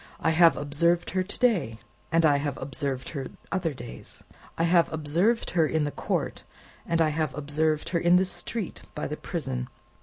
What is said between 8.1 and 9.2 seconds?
the street by the